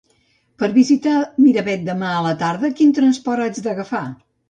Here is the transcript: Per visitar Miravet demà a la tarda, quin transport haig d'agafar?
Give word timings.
Per 0.63 0.69
visitar 0.77 1.13
Miravet 1.45 1.85
demà 1.91 2.09
a 2.17 2.25
la 2.31 2.35
tarda, 2.43 2.75
quin 2.83 2.99
transport 3.01 3.49
haig 3.49 3.65
d'agafar? 3.71 4.07